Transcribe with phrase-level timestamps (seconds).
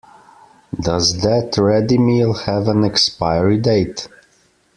[0.81, 4.07] Does that ready meal have an expiry date?